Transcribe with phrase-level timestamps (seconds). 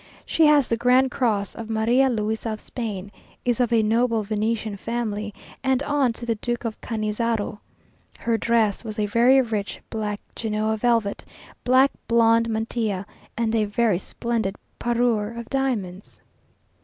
[0.25, 3.11] She has the Grand Cross of Maria Louisa of Spain,
[3.45, 5.31] is of a noble Venetian family,
[5.63, 7.59] and aunt to the Duke of Canizzaro.
[8.17, 11.23] Her dress was a very rich black Genoa velvet,
[11.63, 13.05] black blonde mantilla,
[13.37, 16.19] and a very splendid parure of diamonds.